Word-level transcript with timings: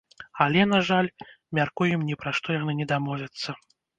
Але, 0.45 0.61
на 0.71 0.79
жаль, 0.87 1.09
мяркуем, 1.59 2.07
ні 2.09 2.15
пра 2.23 2.33
што 2.39 2.57
яны 2.59 2.77
не 2.83 2.89
дамовяцца. 2.95 3.49